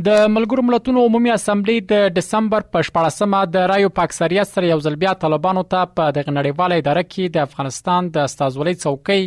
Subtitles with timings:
[0.07, 4.95] د ملګرو ملتونو عمومي اسامبلی د دسمبر په 14مه د رایو پاکسریت سره یو ځل
[5.03, 9.23] بیا طالبانو ته په دغه نړیواله اداره کې د افغانستان د استازولۍ څوکۍ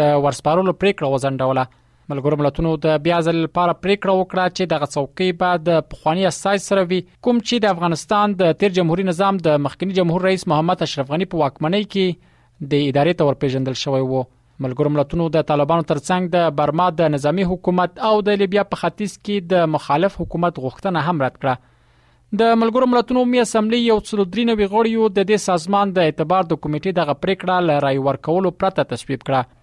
[0.00, 1.64] د ورسپارلو پریکړه وزندوله
[2.10, 6.64] ملګرو ملتونو د بیا ځل لپاره پریکړه وکړه چې دغه څوکۍ به د پخوانی اساس
[6.70, 10.82] سره وي کوم چې د افغانستان د تیر جمهوریت نظام د مخکنی جمهور رئیس محمد
[10.88, 14.22] اشرف غنی په واکمنۍ کې د ادارې تور پیژندل شوی وو
[14.66, 19.14] ملګرو ملتونو د طالبانو ترڅنګ د برما د نظامی حکومت او د لیبیا په ختیځ
[19.28, 24.26] کې د مخالف حکومت غوښتنه هم رد کړه د ملګرو ملتونو می اسمبلی یو څلور
[24.26, 28.88] درې نوي غړیو د دې سازمان د اعتبار د کمیټې دغه پریکړه لای ورکولو پرته
[28.92, 29.54] تصویب کړه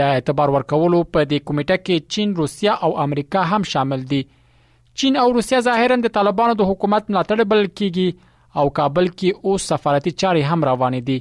[0.00, 4.20] د اعتبار ورکولو په دې کمیټه کې چین، روسیا او امریکا هم شامل دي
[5.02, 9.66] چین او روسیا ظاهرا د طالبانو د حکومت ملاتړ بل کیږي او کابل کې اوس
[9.72, 11.18] سفارتي چارې هم روانې دي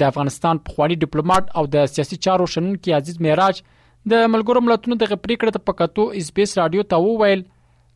[0.02, 3.62] د افغانستان په خوانی ډیپلوماټ او د سیاسي چارو شنن کې عزیز معراج
[4.10, 7.42] د ملګرو ملتونو دغه پریکړه ته پکاتو اس بي اس رادیو ته وویل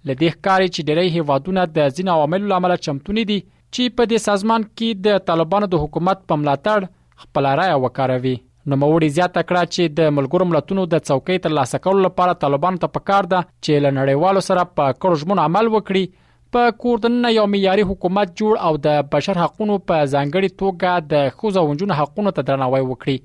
[0.09, 3.38] لدې ښکارې چې ډېری هیوادونه د ځین عواملو لامل چمتونی دي
[3.75, 6.85] چې په دې سازمان کې د طالبانو د حکومت په ملاتړ
[7.25, 8.35] خپل راي وکاروي
[8.73, 12.79] نو موري زیاته کړه چې د ملګرو ملتونو د څوکۍ تر لاسه کولو لپاره طالبان
[12.83, 16.17] ته پکار ده چې لنړیوالو سره په کړجمن عمل وکړي
[16.57, 21.66] په کوردنه یو معیاري حکومت جوړ او د بشر حقوقو په ځانګړي توګه د خوځو
[21.72, 23.23] ونجونو حقوقو ته درناوی وکړي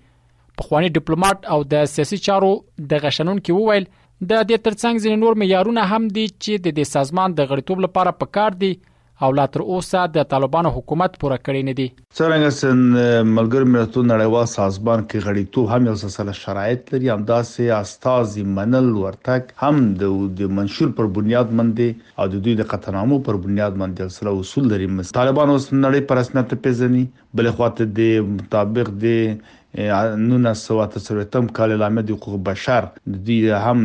[0.60, 2.52] پخوانی ډیپلوماټ او د سیاسي چارو
[2.92, 6.92] د غشنون کې وویل د دې ترڅنګ ځین نور معیارونه هم دي چې د دې
[6.98, 8.72] سازمان د غړیتوب لپاره پکار دي
[9.26, 14.08] او لا تر اوسه د طالبانو حکومت پوره کړی نه دی څنګه سن ملګر ملتونو
[14.10, 19.82] نړیوال سازمان کې غړیتوب هم یو سلسله شرایط لري همداسې استاز منل ورتک هم
[20.40, 24.68] د منشور پر بنیاد باندې او د دوی د قطنامو پر بنیاد باندې سره اصول
[24.74, 24.90] لري
[25.20, 27.06] طالبانو سن نړی پر اسنه ته پیژني
[27.42, 29.16] بل خواته د مطابق د
[29.78, 33.84] 1943 کال لامه د حقوق بشر د دې هم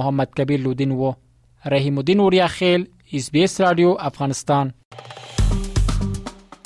[0.00, 1.10] محمد کبیر لودین وو
[1.76, 4.70] رحیم الدین اوریا خیل اس بي اس رادیو افغانستان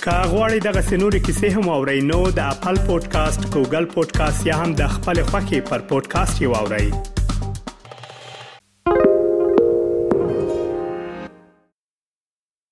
[0.05, 4.93] کاغوري دغه سنوري کیسې هم او رینو د خپل پودکاسټ ګوګل پودکاسټ یا هم د
[4.97, 7.20] خپل خاكي پر پودکاسټ یو اورئ